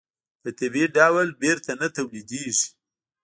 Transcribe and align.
په 0.41 0.49
طبیعي 0.59 0.87
ډول 0.97 1.27
بېرته 1.41 1.71
نه 1.81 1.87
تولیدېږي. 1.95 2.67